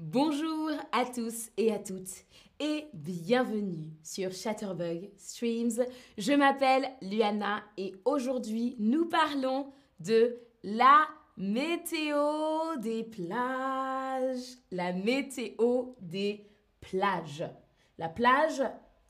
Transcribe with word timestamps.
Bonjour 0.00 0.70
à 0.92 1.06
tous 1.06 1.50
et 1.56 1.72
à 1.72 1.80
toutes 1.80 2.24
et 2.60 2.86
bienvenue 2.94 3.90
sur 4.04 4.30
Chatterbug 4.30 5.10
Streams. 5.16 5.84
Je 6.16 6.34
m'appelle 6.34 6.88
Luana 7.02 7.64
et 7.76 7.96
aujourd'hui 8.04 8.76
nous 8.78 9.06
parlons 9.06 9.72
de 9.98 10.38
la 10.62 11.08
météo 11.36 12.76
des 12.76 13.02
plages. 13.02 14.58
La 14.70 14.92
météo 14.92 15.96
des 16.00 16.46
plages. 16.80 17.50
La 17.98 18.08
plage 18.08 18.62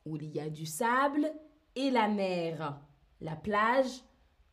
où 0.06 0.16
il 0.16 0.34
y 0.34 0.40
a 0.40 0.48
du 0.48 0.64
sable 0.64 1.30
et 1.76 1.90
la 1.90 2.08
mer. 2.08 2.80
La 3.20 3.36
plage 3.36 4.04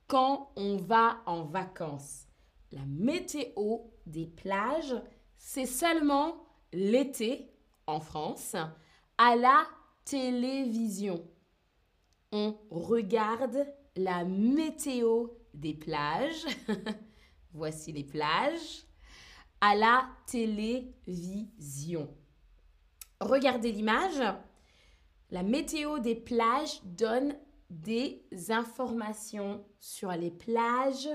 quand 0.07 0.51
on 0.57 0.75
va 0.75 1.21
en 1.27 1.45
vacances. 1.45 2.27
La 2.73 2.83
météo 2.85 3.77
des 4.05 4.25
plages, 4.25 4.95
c'est 5.37 5.65
seulement 5.65 6.35
l'été 6.73 7.51
en 7.87 7.99
France 7.99 8.55
à 9.17 9.35
la 9.35 9.65
télévision. 10.03 11.25
On 12.31 12.57
regarde 12.69 13.65
la 13.95 14.25
météo 14.25 15.27
des 15.53 15.73
plages. 15.73 16.45
Voici 17.53 17.91
les 17.91 18.03
plages 18.03 18.85
à 19.61 19.75
la 19.75 20.09
télévision. 20.27 22.13
Regardez 23.21 23.71
l'image. 23.71 24.21
La 25.31 25.43
météo 25.43 25.99
des 25.99 26.15
plages 26.15 26.83
donne 26.83 27.35
des 27.69 28.27
informations 28.49 29.65
sur 29.79 30.11
les 30.11 30.31
plages, 30.31 31.09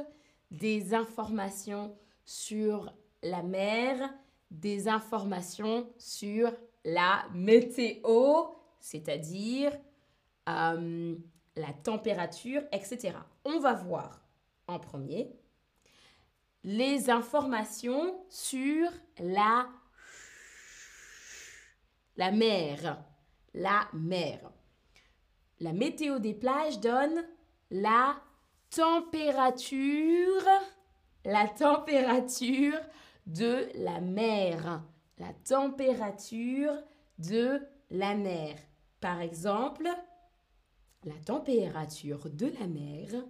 des 0.51 0.95
informations 0.95 1.97
sur 2.25 2.93
la 3.23 3.43
mer, 3.43 4.13
des 4.51 4.89
informations 4.89 5.89
sur 5.99 6.53
la 6.85 7.25
météo, 7.33 8.45
c'est-à-dire 8.81 9.73
euh, 10.49 11.15
la 11.57 11.73
température, 11.83 12.63
etc. 12.73 13.13
On 13.45 13.61
va 13.61 13.75
voir 13.75 14.21
en 14.67 14.79
premier 14.79 15.31
les 16.63 17.09
informations 17.09 18.23
sur 18.29 18.91
la, 19.19 19.69
la 22.17 22.31
mer. 22.31 23.03
La 23.55 23.89
mer. 23.93 24.39
La 25.59 25.73
météo 25.73 26.19
des 26.19 26.35
plages 26.35 26.79
donne 26.81 27.25
la 27.71 28.17
température, 28.71 30.45
la 31.25 31.49
température 31.49 32.79
de 33.27 33.69
la 33.75 34.01
mer. 34.01 34.83
La 35.19 35.33
température 35.45 36.75
de 37.19 37.61
la 37.91 38.15
mer. 38.15 38.57
Par 39.01 39.21
exemple, 39.21 39.89
la 41.05 41.15
température 41.25 42.29
de 42.31 42.47
la 42.59 42.67
mer 42.67 43.25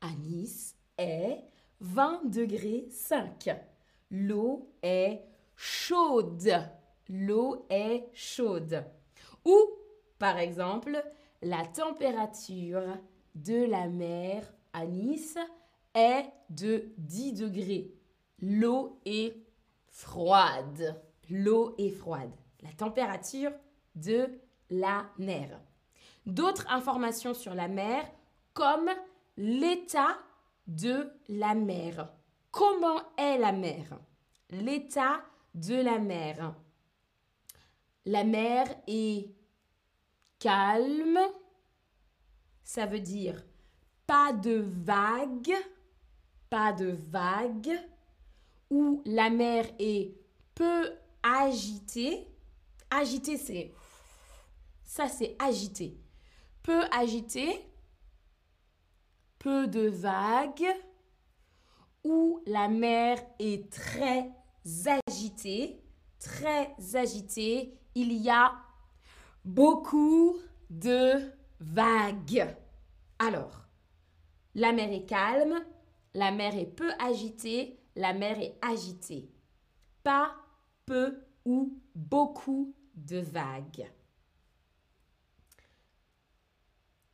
à 0.00 0.10
Nice 0.12 0.76
est 0.96 1.38
20 1.80 2.30
degrés 2.30 2.86
5. 2.90 3.50
L'eau 4.10 4.72
est 4.82 5.22
chaude. 5.56 6.52
L'eau 7.08 7.66
est 7.70 8.08
chaude. 8.12 8.84
Ou, 9.44 9.58
par 10.18 10.38
exemple, 10.38 11.02
la 11.42 11.64
température 11.64 12.98
de 13.34 13.64
la 13.64 13.88
mer 13.88 14.42
à 14.72 14.86
Nice 14.86 15.38
est 15.94 16.24
de 16.50 16.92
10 16.98 17.32
degrés. 17.34 17.97
L'eau 18.40 19.00
est 19.04 19.34
froide. 19.88 21.00
L'eau 21.30 21.74
est 21.78 21.90
froide. 21.90 22.32
La 22.62 22.72
température 22.72 23.52
de 23.94 24.28
la 24.70 25.06
mer. 25.18 25.60
D'autres 26.26 26.66
informations 26.70 27.34
sur 27.34 27.54
la 27.54 27.68
mer 27.68 28.04
comme 28.54 28.90
l'état 29.36 30.18
de 30.66 31.10
la 31.28 31.54
mer. 31.54 32.12
Comment 32.50 33.00
est 33.16 33.38
la 33.38 33.52
mer? 33.52 33.98
L'état 34.50 35.22
de 35.54 35.76
la 35.76 35.98
mer. 35.98 36.54
La 38.04 38.24
mer 38.24 38.66
est 38.86 39.30
calme. 40.38 41.18
Ça 42.62 42.86
veut 42.86 43.00
dire 43.00 43.42
pas 44.06 44.32
de 44.32 44.64
vagues, 44.66 45.54
pas 46.48 46.72
de 46.72 46.86
vagues. 46.86 47.78
Ou 48.70 49.02
la 49.06 49.30
mer 49.30 49.66
est 49.78 50.14
peu 50.54 50.90
agitée. 51.22 52.26
Agitée, 52.90 53.36
c'est... 53.36 53.72
Ça, 54.84 55.08
c'est 55.08 55.36
agité. 55.38 56.00
Peu 56.62 56.82
agité, 56.92 57.60
peu 59.38 59.66
de 59.68 59.88
vagues, 59.88 60.66
ou 62.04 62.42
la 62.46 62.68
mer 62.68 63.18
est 63.38 63.70
très 63.70 64.30
agitée, 65.06 65.82
très 66.18 66.74
agitée, 66.94 67.78
il 67.94 68.12
y 68.12 68.30
a 68.30 68.54
beaucoup 69.44 70.36
de 70.70 71.30
vagues. 71.60 72.54
Alors, 73.18 73.66
la 74.54 74.72
mer 74.72 74.92
est 74.92 75.06
calme, 75.06 75.64
la 76.14 76.30
mer 76.30 76.56
est 76.56 76.66
peu 76.66 76.90
agitée, 76.98 77.78
la 77.98 78.14
mer 78.14 78.38
est 78.40 78.56
agitée. 78.62 79.28
Pas, 80.04 80.32
peu 80.86 81.18
ou 81.44 81.82
beaucoup 81.96 82.72
de 82.94 83.18
vagues. 83.18 83.90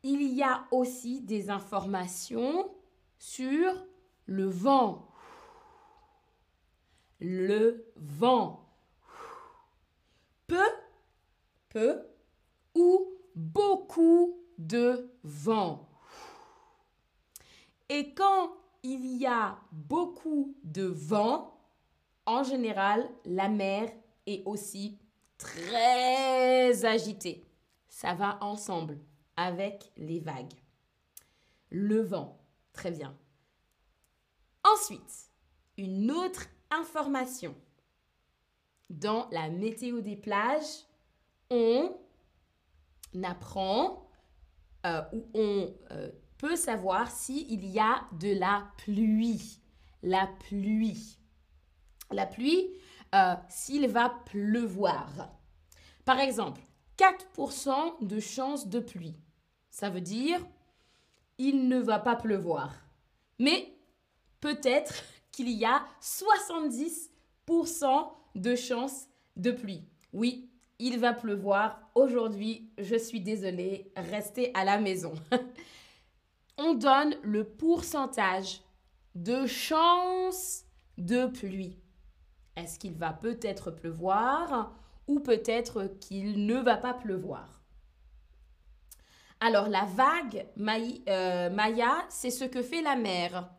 Il 0.03 0.23
y 0.35 0.43
a 0.43 0.67
aussi 0.71 1.23
des 1.23 1.49
informations 1.49 2.71
sur 3.19 3.87
le 4.27 4.45
vent. 4.45 5.09
Le 7.19 7.91
vent. 7.97 8.69
Peu, 10.47 10.69
peu 11.71 12.07
ou 12.75 13.09
beaucoup 13.35 14.39
de 14.59 15.11
vent. 15.23 15.89
Et 17.89 18.13
quand 18.13 18.55
il 18.85 19.17
y 19.17 19.27
a 19.27 19.59
beaucoup 19.73 20.55
de 20.63 20.85
vent, 20.85 21.59
en 22.27 22.43
général, 22.43 23.09
la 23.25 23.49
mer 23.49 23.91
est 24.27 24.43
aussi 24.45 24.99
très 25.39 26.85
agitée. 26.85 27.49
Ça 27.89 28.15
va 28.15 28.39
ensemble 28.43 28.99
avec 29.37 29.91
les 29.97 30.21
vagues. 30.21 30.53
Le 31.71 32.03
vent, 32.03 32.39
très 32.75 32.91
bien. 32.91 33.17
Ensuite, 34.63 35.31
une 35.79 36.11
autre 36.11 36.47
information. 36.71 37.55
Dans 38.91 39.29
la 39.33 39.49
météo 39.49 40.03
des 40.03 40.17
plages, 40.17 40.85
on 41.49 41.97
apprend 43.23 44.11
euh, 44.85 45.03
ou 45.13 45.25
on 45.33 45.75
euh, 45.91 46.11
peut 46.39 46.57
savoir 46.57 47.11
s'il 47.11 47.65
y 47.65 47.79
a 47.79 48.05
de 48.13 48.39
la 48.39 48.67
pluie. 48.79 49.61
La 50.03 50.29
pluie. 50.49 51.19
La 52.11 52.27
pluie, 52.27 52.69
euh, 53.15 53.35
s'il 53.49 53.89
va 53.89 54.11
pleuvoir. 54.27 55.31
Par 56.05 56.21
exemple, 56.21 56.61
4% 56.99 58.05
de 58.07 58.21
chance 58.21 58.69
de 58.69 58.81
pluie. 58.81 59.17
Ça 59.71 59.91
veut 59.91 60.01
dire 60.01 60.41
il 61.39 61.69
ne 61.69 61.79
va 61.79 61.99
pas 61.99 62.17
pleuvoir. 62.17 62.75
Mais 63.39 63.75
peut-être 64.41 65.03
qu'il 65.33 65.51
y 65.51 65.65
a 65.65 65.85
70% 66.01 67.11
de 68.37 68.55
chance 68.55 69.09
de 69.37 69.51
pluie. 69.51 69.83
Oui, 70.13 70.49
il 70.79 70.99
va 70.99 71.13
pleuvoir 71.13 71.81
aujourd'hui. 71.95 72.71
Je 72.79 72.97
suis 72.97 73.21
désolée, 73.21 73.91
restez 73.97 74.53
à 74.55 74.65
la 74.65 74.79
maison. 74.79 75.15
On 76.57 76.75
donne 76.75 77.17
le 77.23 77.45
pourcentage 77.45 78.63
de 79.15 79.47
chance 79.47 80.65
de 80.99 81.27
pluie. 81.27 81.79
Est-ce 82.57 82.79
qu'il 82.79 82.95
va 82.95 83.13
peut-être 83.13 83.71
pleuvoir 83.71 84.73
ou 85.07 85.21
peut-être 85.21 85.87
qu'il 86.01 86.47
ne 86.47 86.57
va 86.57 86.77
pas 86.77 86.95
pleuvoir? 86.95 87.63
Alors 89.41 89.69
la 89.69 89.85
vague, 89.85 90.47
euh, 91.09 91.51
Maya, 91.51 92.07
c'est 92.09 92.31
ce 92.31 92.45
que 92.45 92.63
fait 92.63 92.83
la 92.83 92.97
mer. 92.97 93.51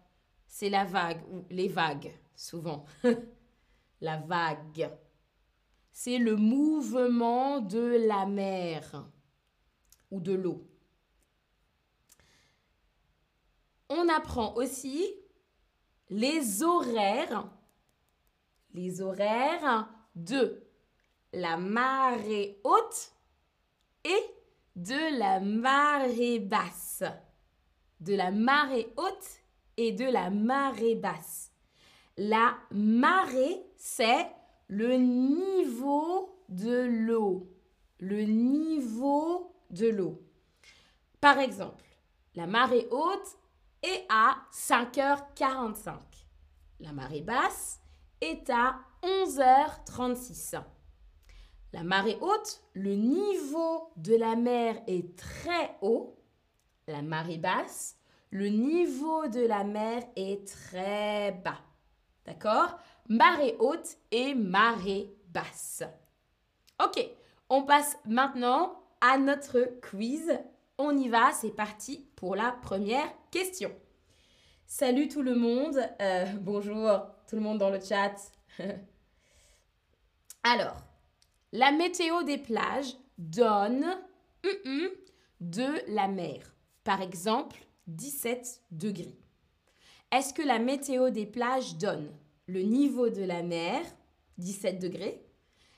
C'est 0.48 0.70
la 0.70 0.86
vague, 0.86 1.22
ou 1.32 1.46
les 1.50 1.68
vagues, 1.68 2.14
souvent. 2.36 2.86
la 4.02 4.18
vague. 4.18 4.90
C'est 5.92 6.18
le 6.18 6.38
mouvement 6.38 7.60
de 7.60 8.08
la 8.08 8.26
mer 8.26 9.06
ou 10.12 10.22
de 10.22 10.34
l'eau. 10.34 10.66
On 13.90 14.10
apprend 14.10 14.56
aussi 14.56 15.14
les 16.10 16.64
horaires. 16.64 17.50
Les 18.74 19.02
horaires 19.02 19.90
de 20.16 20.62
la 21.34 21.58
marée 21.58 22.60
haute 22.64 23.12
et 24.04 24.36
de 24.76 25.20
la 25.20 25.40
marée 25.40 26.40
basse. 26.40 27.04
De 28.00 28.16
la 28.16 28.32
marée 28.32 28.92
haute 28.98 29.42
et 29.78 29.92
de 29.92 30.06
la 30.06 30.30
marée 30.30 30.96
basse. 30.96 31.52
La 32.18 32.58
marée, 32.72 33.62
c'est 33.78 34.28
le 34.68 34.96
niveau 34.96 36.44
de 36.50 36.86
l'eau. 36.86 37.50
Le 38.00 38.22
niveau 38.24 39.56
de 39.70 39.88
l'eau. 39.88 40.22
Par 41.22 41.40
exemple, 41.40 41.84
la 42.36 42.48
marée 42.48 42.88
haute 42.92 43.38
est 43.84 44.06
à 44.10 44.38
5h45. 44.52 45.94
La 46.80 46.92
marée 46.92 47.22
basse 47.22 47.80
est 48.22 48.50
à 48.50 48.78
11h36. 49.04 50.62
La 51.74 51.84
marée 51.84 52.18
haute, 52.22 52.62
le 52.74 52.96
niveau 52.96 53.92
de 53.98 54.16
la 54.16 54.36
mer 54.36 54.82
est 54.88 55.18
très 55.18 55.78
haut. 55.82 56.18
La 56.88 57.02
marée 57.02 57.38
basse, 57.38 57.98
le 58.32 58.48
niveau 58.48 59.28
de 59.28 59.46
la 59.46 59.64
mer 59.64 60.04
est 60.16 60.48
très 60.48 61.32
bas. 61.32 61.60
D'accord? 62.26 62.78
Marée 63.08 63.56
haute 63.60 63.98
et 64.12 64.34
marée 64.34 65.16
basse. 65.28 65.84
Ok, 66.84 67.06
on 67.50 67.64
passe 67.64 67.98
maintenant 68.06 68.82
à 69.02 69.18
notre 69.18 69.62
quiz. 69.82 70.40
On 70.78 70.98
y 70.98 71.08
va, 71.08 71.32
c'est 71.32 71.56
parti 71.56 72.06
pour 72.18 72.36
la 72.36 72.52
première 72.52 73.10
question. 73.32 73.72
Salut 74.68 75.08
tout 75.08 75.22
le 75.22 75.36
monde, 75.36 75.80
euh, 76.02 76.26
bonjour 76.42 77.02
tout 77.30 77.38
le 77.38 77.42
monde 77.42 77.60
dans 77.60 77.70
le 77.70 77.80
chat. 77.80 78.16
Alors, 80.44 80.76
la 81.54 81.72
météo 81.72 82.24
des 82.24 82.38
plages 82.38 82.98
donne 83.18 83.86
de 85.40 85.94
la 85.94 86.10
mer. 86.10 86.54
Par 86.84 87.02
exemple, 87.02 87.58
17 87.88 88.64
degrés. 88.72 89.18
Est-ce 90.12 90.34
que 90.34 90.42
la 90.42 90.60
météo 90.60 91.10
des 91.10 91.26
plages 91.26 91.78
donne 91.78 92.12
le 92.48 92.62
niveau 92.62 93.10
de 93.10 93.24
la 93.24 93.44
mer, 93.44 93.82
17 94.40 94.80
degrés, 94.80 95.26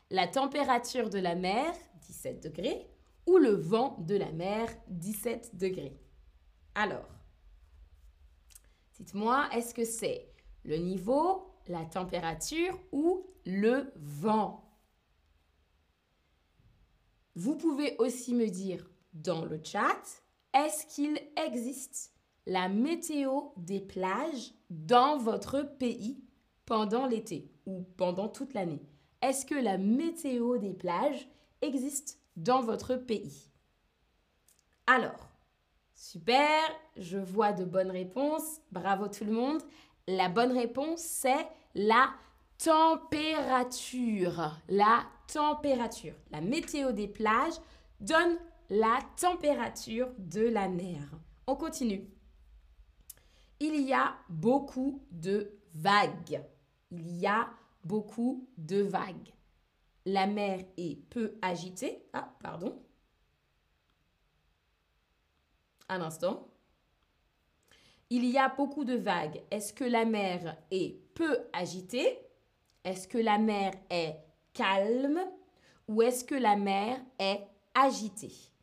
la 0.10 0.28
température 0.28 1.12
de 1.12 1.20
la 1.20 1.36
mer, 1.36 1.72
17 2.02 2.44
degrés, 2.44 2.88
le 3.36 3.52
vent 3.52 3.98
de 4.08 4.16
la 4.16 4.32
mer, 4.32 4.70
17 4.88 5.58
degrés. 5.58 6.00
Alors, 6.74 7.10
dites-moi, 8.94 9.50
est-ce 9.54 9.74
que 9.74 9.84
c'est 9.84 10.32
le 10.64 10.78
niveau, 10.78 11.54
la 11.68 11.84
température 11.84 12.80
ou 12.94 13.28
le 13.46 13.92
vent? 13.98 14.64
Vous 17.36 17.58
pouvez 17.58 17.98
aussi 17.98 18.34
me 18.34 18.48
dire 18.48 18.90
dans 19.14 19.44
le 19.44 19.60
chat, 19.62 20.24
est-ce 20.54 20.86
qu'il 20.88 21.20
existe 21.46 22.14
la 22.46 22.70
météo 22.70 23.50
des 23.58 23.82
plages 23.82 24.54
dans 24.70 25.18
votre 25.18 25.62
pays 25.78 26.24
pendant 26.66 27.06
l'été 27.06 27.52
ou 27.66 27.84
pendant 27.98 28.30
toute 28.30 28.54
l'année? 28.54 28.82
Est-ce 29.22 29.46
que 29.46 29.56
la 29.56 29.78
météo 29.78 30.58
des 30.58 30.74
plages 30.74 31.28
existe 31.62 32.22
dans 32.38 32.62
votre 32.62 32.96
pays 32.96 33.52
Alors, 34.86 35.28
super, 35.94 36.62
je 36.96 37.18
vois 37.18 37.52
de 37.52 37.66
bonnes 37.66 37.92
réponses. 37.92 38.62
Bravo 38.72 39.08
tout 39.08 39.26
le 39.26 39.34
monde. 39.34 39.62
La 40.08 40.30
bonne 40.30 40.58
réponse, 40.58 41.02
c'est 41.02 41.48
la 41.76 42.10
température. 42.64 44.56
La 44.70 45.04
température. 45.32 46.14
La 46.32 46.40
météo 46.40 46.94
des 46.94 47.08
plages 47.08 47.60
donne 48.00 48.38
la 48.70 49.00
température 49.20 50.10
de 50.18 50.48
la 50.48 50.70
mer. 50.70 51.02
On 51.48 51.56
continue. 51.56 52.08
Il 53.60 53.82
y 53.82 53.94
a 53.94 54.16
beaucoup 54.30 55.02
de 55.12 55.52
vagues. 55.74 56.44
Il 56.92 57.18
y 57.18 57.26
a 57.26 57.50
beaucoup 57.84 58.48
de 58.58 58.82
vagues. 58.82 59.34
La 60.10 60.26
mer 60.26 60.64
est 60.78 60.96
peu 61.10 61.38
agitée. 61.42 62.02
Ah, 62.14 62.34
pardon. 62.42 62.82
Un 65.90 66.00
instant. 66.00 66.48
Il 68.10 68.24
y 68.24 68.38
a 68.38 68.48
beaucoup 68.48 68.86
de 68.86 68.96
vagues. 68.96 69.44
Est-ce 69.52 69.74
que 69.74 69.84
la 69.84 70.06
mer 70.06 70.56
est 70.72 70.98
peu 71.14 71.38
agitée? 71.52 72.22
Est-ce 72.86 73.06
que 73.06 73.18
la 73.18 73.38
mer 73.38 73.74
est 73.90 74.18
calme? 74.54 75.20
Ou 75.90 76.02
est-ce 76.04 76.24
que 76.24 76.36
la 76.36 76.56
mer 76.56 77.02
est 77.20 77.46
agitée? 77.74 78.54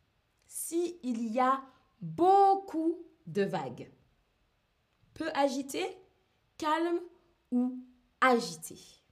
Si 0.47 0.97
il 1.03 1.31
y 1.31 1.39
a 1.39 1.61
beaucoup 2.01 3.05
de 3.27 3.43
vagues. 3.43 3.91
Peu 5.13 5.29
agité, 5.35 5.85
calme 6.57 7.01
ou 7.51 7.77
agité. 8.19 9.04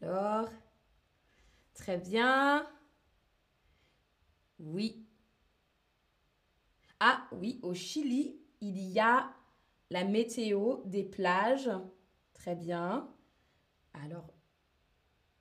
Alors, 0.00 0.48
très 1.74 1.98
bien. 1.98 2.66
Oui. 4.58 5.04
Ah 7.00 7.26
oui, 7.32 7.58
au 7.62 7.74
Chili, 7.74 8.40
il 8.60 8.78
y 8.78 9.00
a 9.00 9.30
la 9.90 10.04
météo 10.04 10.78
des 10.84 11.04
plages. 11.04 11.70
Très 12.34 12.54
bien. 12.54 13.08
Alors, 13.92 14.32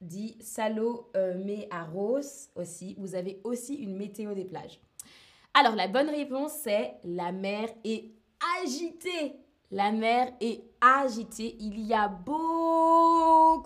dit 0.01 0.37
Salo 0.41 1.11
euh, 1.15 1.65
aussi. 2.55 2.95
Vous 2.97 3.15
avez 3.15 3.41
aussi 3.43 3.75
une 3.75 3.95
météo 3.95 4.33
des 4.33 4.45
plages. 4.45 4.79
Alors, 5.53 5.75
la 5.75 5.87
bonne 5.87 6.09
réponse, 6.09 6.53
c'est 6.63 6.95
la 7.03 7.31
mer 7.31 7.69
est 7.83 8.11
agitée. 8.61 9.35
La 9.71 9.91
mer 9.91 10.33
est 10.39 10.63
agitée. 10.79 11.57
Il 11.59 11.81
y 11.81 11.93
a 11.93 12.07
beaucoup 12.07 13.57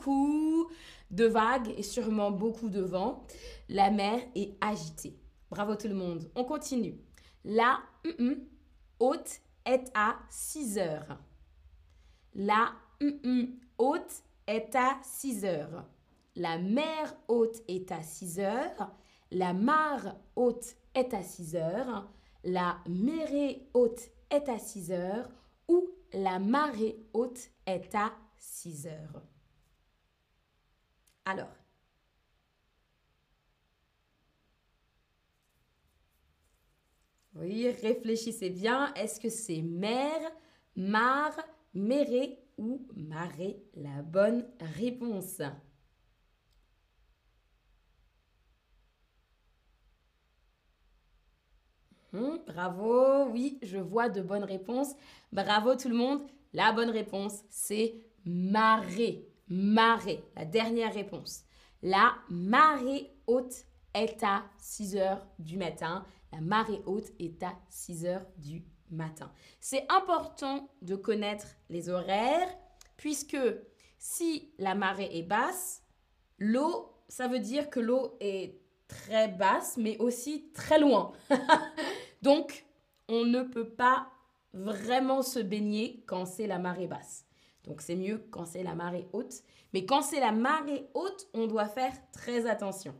de 1.12 1.26
vagues 1.26 1.74
et 1.78 1.84
sûrement 1.84 2.32
beaucoup 2.32 2.70
de 2.70 2.82
vent. 2.82 3.28
La 3.70 3.92
mer 3.92 4.20
est 4.36 4.56
agitée. 4.62 5.20
Bravo 5.50 5.76
tout 5.76 5.88
le 5.88 5.94
monde. 5.94 6.32
On 6.36 6.44
continue. 6.44 6.96
La 7.44 7.80
haute 9.00 9.42
est 9.66 9.92
à 9.94 10.18
6 10.30 10.78
heures. 10.80 11.20
La 12.34 12.72
haute 13.78 14.24
est 14.48 14.76
à 14.76 14.98
6 15.04 15.46
heures. 15.46 15.86
La 16.36 16.58
mer 16.58 17.14
haute 17.28 17.62
est 17.68 17.92
à 17.92 18.02
6 18.02 18.40
heures. 18.40 18.92
La 19.32 19.54
mare 19.54 20.16
haute 20.36 20.76
est 20.96 21.14
à 21.14 21.22
6 21.22 21.56
heures. 21.56 22.10
La 22.44 22.78
marée 22.88 23.68
haute 23.74 24.10
est 24.30 24.50
à 24.50 24.58
6 24.58 24.92
heures. 24.92 25.30
La 26.14 26.40
marée 26.40 26.98
haute 27.14 27.50
est 27.66 27.96
à 27.96 28.12
6 28.38 28.88
heures. 28.88 29.22
Alors, 31.24 31.56
oui, 37.36 37.70
réfléchissez 37.70 38.50
bien. 38.50 38.94
Est-ce 38.96 39.20
que 39.20 39.30
c'est 39.30 39.62
mer, 39.62 40.20
mare, 40.76 41.38
méré 41.74 42.40
ou 42.58 42.86
marée? 42.96 43.64
La 43.76 44.02
bonne 44.02 44.46
réponse 44.78 45.42
hmm, 52.14 52.38
Bravo, 52.48 53.26
oui, 53.32 53.60
je 53.62 53.78
vois 53.78 54.10
de 54.10 54.22
bonnes 54.22 54.44
réponses. 54.44 54.94
Bravo 55.32 55.76
tout 55.76 55.90
le 55.90 55.96
monde. 55.96 56.22
La 56.54 56.72
bonne 56.72 56.90
réponse, 56.90 57.44
c'est 57.50 57.96
marée. 58.26 59.28
Marée, 59.48 60.24
la 60.36 60.46
dernière 60.46 60.94
réponse. 60.94 61.44
La 61.82 62.16
marée 62.30 63.12
haute 63.28 63.66
est 63.94 64.24
à 64.24 64.44
6 64.58 64.96
heures 64.98 65.26
du 65.40 65.58
matin. 65.58 66.06
La 66.32 66.42
marée 66.42 66.82
haute 66.86 67.12
est 67.20 67.42
à 67.44 67.54
6 67.70 68.06
heures 68.06 68.26
du 68.38 68.64
matin. 68.90 69.32
C'est 69.60 69.86
important 69.92 70.70
de 70.82 70.96
connaître 70.96 71.48
les 71.70 71.90
horaires 71.90 72.50
puisque 72.98 73.38
si 73.98 74.54
la 74.58 74.76
marée 74.76 75.10
est 75.18 75.24
basse, 75.24 75.84
l'eau, 76.38 76.94
ça 77.08 77.28
veut 77.28 77.40
dire 77.40 77.70
que 77.70 77.80
l'eau 77.80 78.16
est 78.20 78.61
très 78.92 79.28
basse 79.28 79.78
mais 79.78 79.98
aussi 79.98 80.50
très 80.54 80.80
loin. 80.80 81.14
Donc, 82.22 82.66
on 83.08 83.26
ne 83.26 83.42
peut 83.42 83.70
pas 83.70 84.08
vraiment 84.54 85.22
se 85.22 85.40
baigner 85.40 86.04
quand 86.08 86.26
c'est 86.26 86.48
la 86.48 86.60
marée 86.60 86.88
basse. 86.88 87.26
Donc, 87.64 87.82
c'est 87.82 87.96
mieux 87.96 88.26
quand 88.32 88.46
c'est 88.46 88.64
la 88.64 88.76
marée 88.76 89.08
haute. 89.14 89.44
Mais 89.74 89.86
quand 89.86 90.02
c'est 90.02 90.20
la 90.20 90.32
marée 90.32 90.88
haute, 90.94 91.28
on 91.34 91.48
doit 91.48 91.68
faire 91.68 91.94
très 92.12 92.46
attention. 92.50 92.94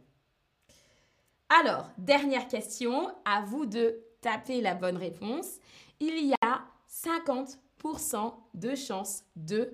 Alors, 1.50 1.90
dernière 1.98 2.48
question, 2.48 3.14
à 3.26 3.42
vous 3.42 3.66
de 3.66 4.00
taper 4.22 4.62
la 4.62 4.74
bonne 4.74 4.98
réponse, 4.98 5.58
il 6.00 6.28
y 6.28 6.34
a 6.42 6.62
50% 6.90 8.34
de 8.54 8.76
chance 8.76 9.24
de, 9.36 9.74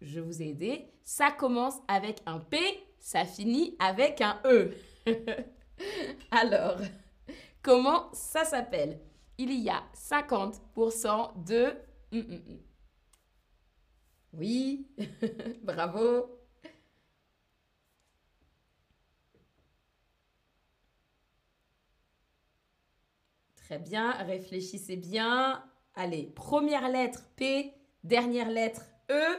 je 0.00 0.20
vous 0.20 0.42
ai 0.42 0.48
aidé, 0.48 0.86
ça 1.04 1.30
commence 1.30 1.74
avec 1.86 2.20
un 2.26 2.38
P, 2.38 2.58
ça 2.98 3.24
finit 3.24 3.76
avec 3.78 4.20
un 4.20 4.40
E. 4.44 4.74
Alors, 6.30 6.78
comment 7.62 8.12
ça 8.12 8.44
s'appelle? 8.44 9.00
Il 9.38 9.52
y 9.52 9.70
a 9.70 9.82
50% 9.94 11.44
de... 11.44 11.74
Hum, 12.12 12.20
hum, 12.20 12.42
hum. 12.48 12.58
Oui, 14.32 14.86
bravo. 15.62 16.38
Très 23.56 23.78
bien, 23.78 24.12
réfléchissez 24.12 24.96
bien. 24.96 25.62
Allez, 25.94 26.32
première 26.34 26.88
lettre 26.88 27.24
P, 27.36 27.74
dernière 28.02 28.48
lettre 28.48 28.82
E. 29.10 29.36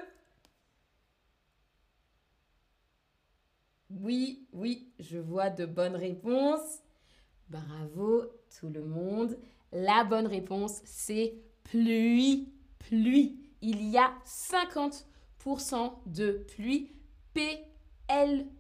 Oui, 3.90 4.48
oui, 4.54 4.92
je 5.00 5.18
vois 5.18 5.50
de 5.50 5.66
bonnes 5.66 5.96
réponses. 5.96 6.84
Bravo 7.48 8.26
tout 8.60 8.70
le 8.70 8.84
monde. 8.84 9.36
La 9.72 10.04
bonne 10.04 10.28
réponse, 10.28 10.82
c'est 10.86 11.34
pluie, 11.64 12.54
pluie. 12.78 13.40
Il 13.62 13.84
y 13.90 13.98
a 13.98 14.14
50% 14.26 15.94
de 16.06 16.46
pluie. 16.56 16.92
P-L-U-I-E. 17.34 18.52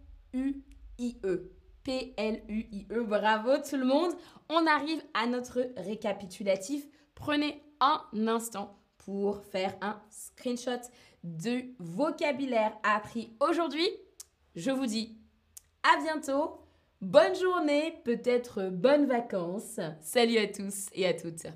P-L-U-I-E. 1.83 3.03
Bravo 3.03 3.57
tout 3.57 3.77
le 3.77 3.85
monde. 3.85 4.13
On 4.49 4.65
arrive 4.65 5.03
à 5.13 5.27
notre 5.27 5.71
récapitulatif. 5.77 6.87
Prenez 7.13 7.61
un 7.79 8.01
instant 8.27 8.79
pour 8.97 9.43
faire 9.43 9.75
un 9.81 10.01
screenshot 10.09 10.81
du 11.23 11.75
vocabulaire 11.77 12.75
appris 12.81 13.31
aujourd'hui. 13.39 13.87
Je 14.55 14.71
vous 14.71 14.87
dis 14.87 15.18
à 15.83 16.01
bientôt. 16.01 16.59
Bonne 17.01 17.35
journée, 17.35 18.01
peut-être 18.03 18.69
bonnes 18.69 19.05
vacances. 19.05 19.79
Salut 20.01 20.37
à 20.37 20.47
tous 20.47 20.87
et 20.93 21.07
à 21.07 21.13
toutes. 21.13 21.47